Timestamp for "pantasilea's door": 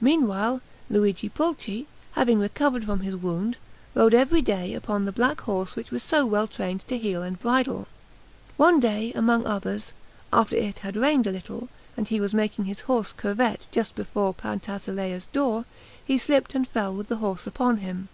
14.32-15.64